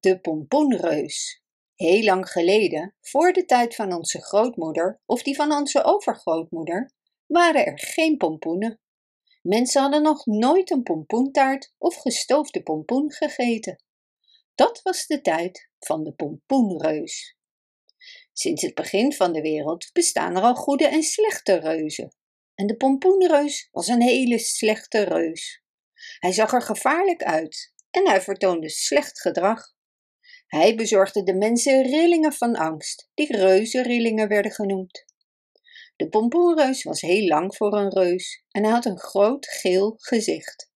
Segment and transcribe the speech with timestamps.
[0.00, 1.42] De pompoenreus.
[1.74, 6.92] Heel lang geleden, voor de tijd van onze grootmoeder of die van onze overgrootmoeder,
[7.26, 8.80] waren er geen pompoenen.
[9.42, 13.82] Mensen hadden nog nooit een pompoentaart of gestoofde pompoen gegeten.
[14.54, 17.36] Dat was de tijd van de pompoenreus.
[18.32, 22.14] Sinds het begin van de wereld bestaan er al goede en slechte reuzen.
[22.54, 25.62] En de pompoenreus was een hele slechte reus.
[26.18, 29.78] Hij zag er gevaarlijk uit en hij vertoonde slecht gedrag.
[30.50, 35.04] Hij bezorgde de mensen rillingen van angst, die reuzenrillingen werden genoemd.
[35.96, 40.70] De pompoenreus was heel lang voor een reus en hij had een groot geel gezicht.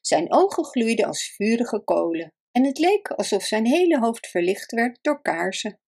[0.00, 4.98] Zijn ogen gloeiden als vurige kolen en het leek alsof zijn hele hoofd verlicht werd
[5.02, 5.80] door kaarsen.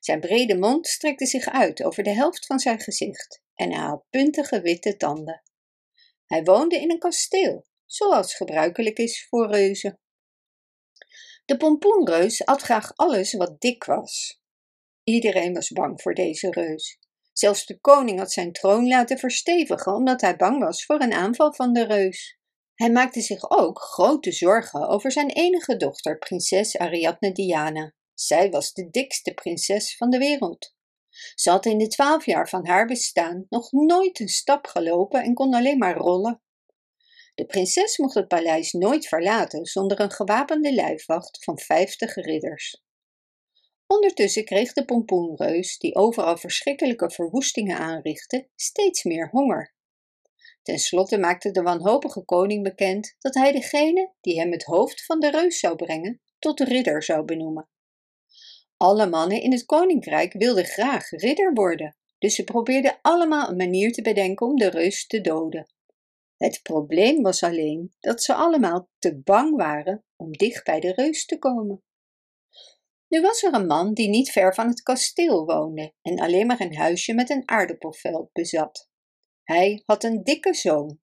[0.00, 4.04] Zijn brede mond strekte zich uit over de helft van zijn gezicht en hij had
[4.10, 5.42] puntige witte tanden.
[6.26, 9.98] Hij woonde in een kasteel, zoals gebruikelijk is voor reuzen.
[11.44, 14.40] De pompoenreus at graag alles wat dik was.
[15.02, 16.98] Iedereen was bang voor deze reus.
[17.32, 21.52] Zelfs de koning had zijn troon laten verstevigen omdat hij bang was voor een aanval
[21.52, 22.38] van de reus.
[22.74, 27.94] Hij maakte zich ook grote zorgen over zijn enige dochter, prinses Ariadne Diana.
[28.14, 30.74] Zij was de dikste prinses van de wereld.
[31.34, 35.34] Ze had in de twaalf jaar van haar bestaan nog nooit een stap gelopen en
[35.34, 36.42] kon alleen maar rollen.
[37.34, 42.82] De prinses mocht het paleis nooit verlaten zonder een gewapende lijfwacht van vijftig ridders.
[43.86, 49.74] Ondertussen kreeg de pompoenreus, die overal verschrikkelijke verwoestingen aanrichtte, steeds meer honger.
[50.62, 55.20] Ten slotte maakte de wanhopige koning bekend dat hij degene die hem het hoofd van
[55.20, 57.68] de reus zou brengen, tot ridder zou benoemen.
[58.76, 63.92] Alle mannen in het koninkrijk wilden graag ridder worden, dus ze probeerden allemaal een manier
[63.92, 65.73] te bedenken om de reus te doden.
[66.44, 71.26] Het probleem was alleen dat ze allemaal te bang waren om dicht bij de reus
[71.26, 71.82] te komen.
[73.08, 76.60] Nu was er een man die niet ver van het kasteel woonde en alleen maar
[76.60, 78.90] een huisje met een aardappelveld bezat.
[79.42, 81.00] Hij had een dikke zoon.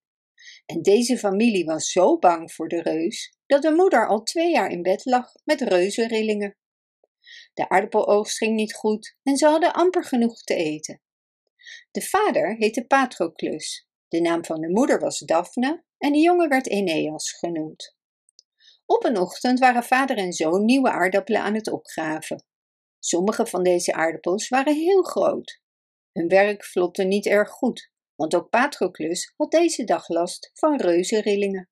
[0.66, 4.72] En deze familie was zo bang voor de reus dat de moeder al twee jaar
[4.72, 6.58] in bed lag met reuzenrillingen.
[7.53, 11.02] De aardappeloogst ging niet goed en ze hadden amper genoeg te eten.
[11.91, 16.67] De vader heette Patroclus de naam van de moeder was Daphne en de jongen werd
[16.67, 17.95] Eneas genoemd.
[18.85, 22.45] Op een ochtend waren vader en zoon nieuwe aardappelen aan het opgraven.
[22.99, 25.61] Sommige van deze aardappels waren heel groot.
[26.11, 31.69] Hun werk vlotte niet erg goed, want ook Patroclus had deze dag last van reuzenrillingen.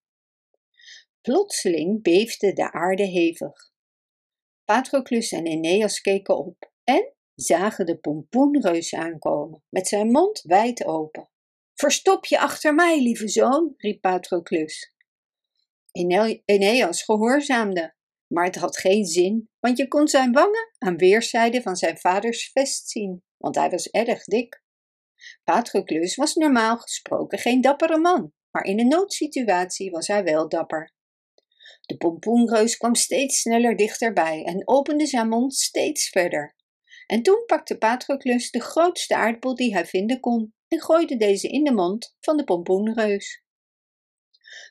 [1.21, 3.71] Plotseling beefde de aarde hevig.
[4.65, 11.29] Patroclus en Eneas keken op en zagen de pompoenreus aankomen, met zijn mond wijd open.
[11.79, 14.93] Verstop je achter mij, lieve zoon, riep Patroclus.
[16.45, 17.95] Eneas gehoorzaamde,
[18.27, 22.51] maar het had geen zin, want je kon zijn wangen aan weerszijden van zijn vaders
[22.51, 24.63] vest zien, want hij was erg dik.
[25.43, 30.93] Patroclus was normaal gesproken geen dappere man, maar in een noodsituatie was hij wel dapper.
[31.81, 36.55] De pompoenreus kwam steeds sneller dichterbij en opende zijn mond steeds verder.
[37.05, 41.63] En toen pakte Patroclus de grootste aardappel die hij vinden kon en gooide deze in
[41.63, 43.43] de mond van de pompoenreus.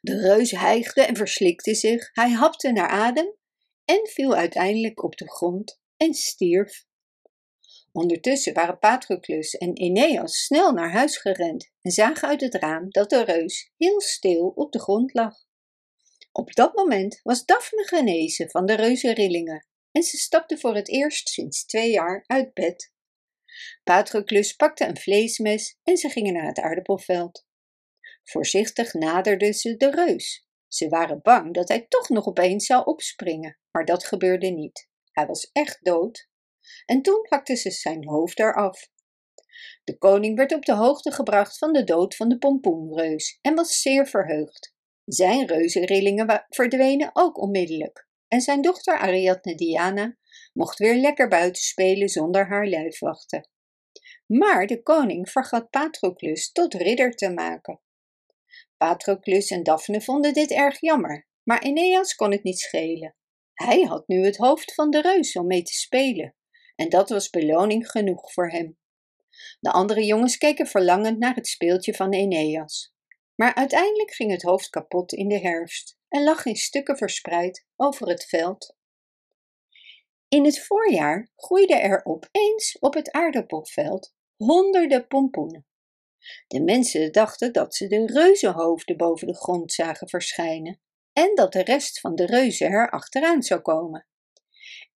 [0.00, 3.34] De reus hijgde en verslikte zich, hij hapte naar adem
[3.84, 6.86] en viel uiteindelijk op de grond en stierf.
[7.92, 13.10] Ondertussen waren Patroclus en Eneas snel naar huis gerend en zagen uit het raam dat
[13.10, 15.34] de reus heel stil op de grond lag.
[16.32, 21.28] Op dat moment was Daphne genezen van de reuzenrillingen en ze stapte voor het eerst
[21.28, 22.92] sinds twee jaar uit bed.
[23.84, 27.46] Patroclus pakte een vleesmes en ze gingen naar het aardappelveld.
[28.24, 30.46] Voorzichtig naderden ze de reus.
[30.69, 34.88] Ze waren bang dat hij toch nog opeens zou opspringen, maar dat gebeurde niet.
[35.12, 36.28] Hij was echt dood.
[36.86, 38.91] En toen hakten ze zijn hoofd eraf.
[39.84, 43.80] De koning werd op de hoogte gebracht van de dood van de pompoenreus en was
[43.80, 44.74] zeer verheugd.
[45.04, 50.16] Zijn reuzenrillingen verdwenen ook onmiddellijk en zijn dochter Ariadne Diana
[50.59, 53.49] mocht weer lekker buiten spelen zonder haar lijfwachten.
[54.27, 57.81] Maar de koning vergat Patroclus tot ridder te maken.
[58.77, 63.15] Patroclus en Daphne vonden dit erg jammer, maar Eneas kon het niet schelen.
[63.55, 66.34] Hij had nu het hoofd van de reus om mee te spelen,
[66.75, 68.78] en dat was beloning genoeg voor hem.
[69.60, 72.95] De andere jongens keken verlangend naar het speeltje van Eneas.
[73.34, 78.09] Maar uiteindelijk ging het hoofd kapot in de herfst en lag in stukken verspreid over
[78.09, 78.77] het veld.
[80.28, 85.66] In het voorjaar groeiden er opeens op het aardappelveld honderden pompoenen.
[86.47, 90.80] De mensen dachten dat ze de reuzenhoofden boven de grond zagen verschijnen
[91.13, 94.07] en dat de rest van de reuzen er achteraan zou komen.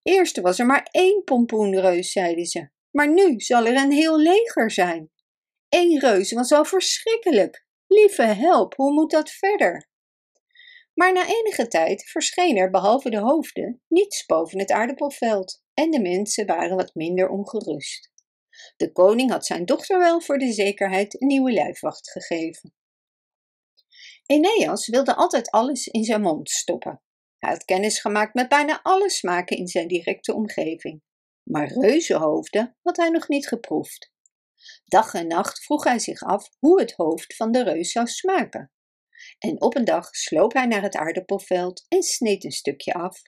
[0.02, 4.70] Eerst was er maar één pompoenreus, zeiden ze, maar nu zal er een heel leger
[4.70, 5.10] zijn.
[5.68, 7.66] Eén reus was al verschrikkelijk.
[7.86, 9.90] Lieve help, hoe moet dat verder?
[10.94, 16.00] Maar na enige tijd verscheen er behalve de hoofden niets boven het aardappelveld en de
[16.00, 18.10] mensen waren wat minder ongerust.
[18.76, 22.74] De koning had zijn dochter wel voor de zekerheid een nieuwe lijfwacht gegeven.
[24.26, 27.02] Eneas wilde altijd alles in zijn mond stoppen.
[27.38, 31.02] Hij had kennis gemaakt met bijna alle smaken in zijn directe omgeving.
[31.42, 34.12] Maar reuzenhoofden had hij nog niet geproefd.
[34.84, 38.70] Dag en nacht vroeg hij zich af hoe het hoofd van de reus zou smaken.
[39.38, 43.22] En op een dag sloop hij naar het aardappelveld en sneed een stukje af.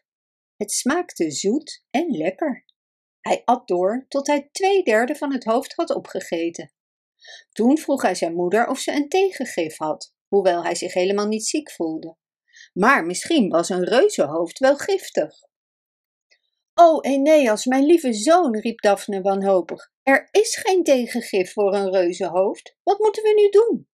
[0.56, 2.64] Het smaakte zoet en lekker.
[3.20, 6.72] Hij at door tot hij twee derde van het hoofd had opgegeten.
[7.52, 11.46] Toen vroeg hij zijn moeder of ze een tegengif had, hoewel hij zich helemaal niet
[11.46, 12.16] ziek voelde.
[12.72, 15.34] Maar misschien was een reuzenhoofd wel giftig.
[16.74, 22.76] O Eneas, mijn lieve zoon, riep Daphne wanhopig, er is geen tegengif voor een reuzenhoofd.
[22.82, 23.88] Wat moeten we nu doen?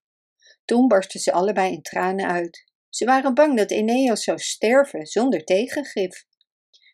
[0.71, 2.65] Toen barsten ze allebei in tranen uit.
[2.89, 6.25] Ze waren bang dat Eneas zou sterven zonder tegengif.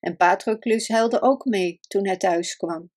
[0.01, 2.91] En Patroclus huilde ook mee toen hij thuis kwam.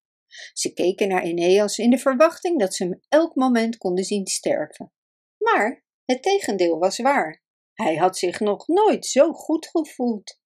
[0.52, 4.92] Ze keken naar Eneas in de verwachting dat ze hem elk moment konden zien sterven.
[5.38, 7.42] Maar het tegendeel was waar.
[7.74, 10.40] Hij had zich nog nooit zo goed gevoeld.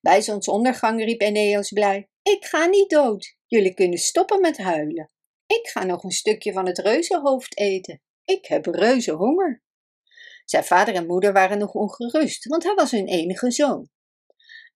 [0.00, 3.36] Bij zonsondergang riep Eneas blij: Ik ga niet dood.
[3.46, 5.10] Jullie kunnen stoppen met huilen.
[5.46, 8.02] Ik ga nog een stukje van het reuzenhoofd eten.
[8.24, 9.62] Ik heb reuzenhonger.
[10.44, 13.88] Zijn vader en moeder waren nog ongerust, want hij was hun enige zoon.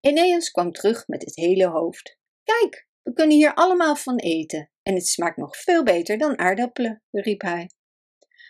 [0.01, 2.19] Eneas kwam terug met het hele hoofd.
[2.43, 7.03] Kijk, we kunnen hier allemaal van eten en het smaakt nog veel beter dan aardappelen,
[7.11, 7.71] riep hij.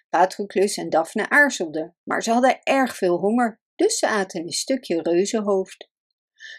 [0.08, 5.02] Patroclus en Daphne aarzelden, maar ze hadden erg veel honger, dus ze aten een stukje
[5.02, 5.88] reuzenhoofd.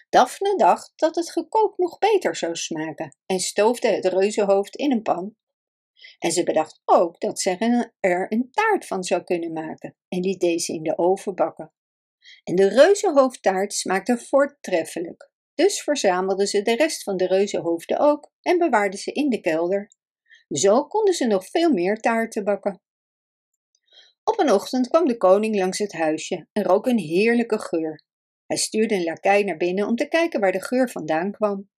[0.09, 5.01] Daphne dacht dat het gekookt nog beter zou smaken en stoofde het reuzenhoofd in een
[5.01, 5.35] pan.
[6.19, 10.39] En ze bedacht ook dat ze er een taart van zou kunnen maken en liet
[10.39, 11.73] deze in de oven bakken.
[12.43, 18.57] En de reuzenhoofdtaart smaakte voortreffelijk, dus verzamelden ze de rest van de reuzenhoofden ook en
[18.57, 19.91] bewaarden ze in de kelder.
[20.49, 22.81] Zo konden ze nog veel meer taarten bakken.
[24.23, 28.03] Op een ochtend kwam de koning langs het huisje en rook een heerlijke geur.
[28.45, 31.69] Hij stuurde een lakij naar binnen om te kijken waar de geur vandaan kwam.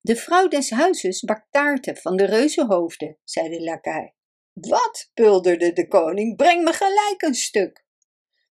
[0.00, 4.14] De vrouw des huizes bakt taarten van de reuzenhoofden, zei de lakij.
[4.52, 7.84] Wat, bulderde de koning, breng me gelijk een stuk.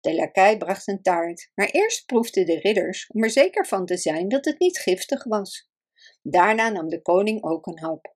[0.00, 3.96] De lakij bracht een taart, maar eerst proefden de ridders om er zeker van te
[3.96, 5.70] zijn dat het niet giftig was.
[6.22, 8.14] Daarna nam de koning ook een hap.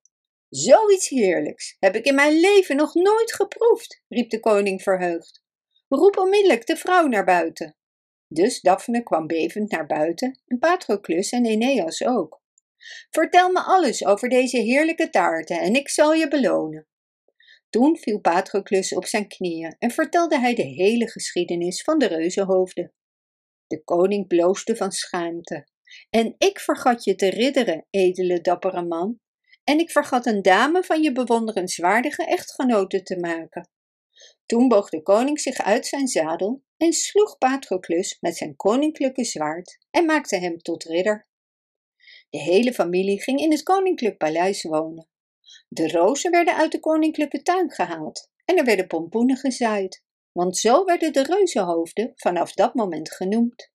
[0.48, 5.42] Zoiets heerlijks heb ik in mijn leven nog nooit geproefd, riep de koning verheugd.
[5.88, 7.76] Roep onmiddellijk de vrouw naar buiten.
[8.26, 12.37] Dus Daphne kwam bevend naar buiten en Patroclus en Eneas ook.
[13.10, 16.86] Vertel me alles over deze heerlijke taarten en ik zal je belonen.
[17.70, 22.92] Toen viel Patroclus op zijn knieën en vertelde hij de hele geschiedenis van de reuzenhoofden.
[23.66, 25.68] De koning bloosde van schaamte.
[26.10, 29.20] En ik vergat je te ridderen, edele dappere man,
[29.64, 33.70] en ik vergat een dame van je bewonderenswaardige echtgenote te maken.
[34.46, 39.78] Toen boog de koning zich uit zijn zadel en sloeg Patroclus met zijn koninklijke zwaard
[39.90, 41.27] en maakte hem tot ridder.
[42.30, 45.08] De hele familie ging in het koninklijk paleis wonen.
[45.68, 50.84] De rozen werden uit de koninklijke tuin gehaald en er werden pompoenen gezaaid, want zo
[50.84, 53.72] werden de reuzenhoofden vanaf dat moment genoemd.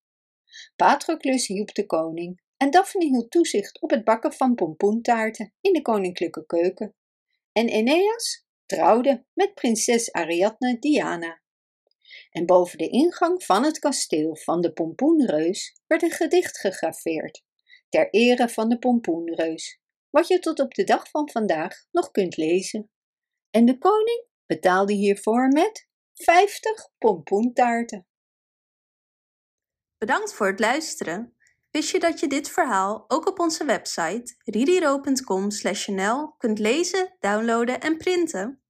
[0.75, 5.81] Patroclus hielp de koning en Daphne hield toezicht op het bakken van pompoentaarten in de
[5.81, 6.95] koninklijke keuken.
[7.51, 11.41] En Eneas trouwde met prinses Ariadne Diana.
[12.31, 17.43] En boven de ingang van het kasteel van de pompoenreus werd een gedicht gegraveerd,
[17.93, 22.37] ter ere van de pompoenreus, wat je tot op de dag van vandaag nog kunt
[22.37, 22.91] lezen.
[23.49, 28.07] En de koning betaalde hiervoor met 50 pompoentaarten.
[29.97, 31.35] Bedankt voor het luisteren.
[31.69, 37.97] Wist je dat je dit verhaal ook op onze website ririro.com/nl kunt lezen, downloaden en
[37.97, 38.62] printen?